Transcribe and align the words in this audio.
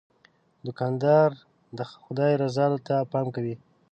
دوکاندار 0.65 1.29
د 1.77 1.79
خدای 2.03 2.33
رضا 2.41 2.65
ته 2.87 2.95
پام 3.11 3.27
کوي. 3.35 3.55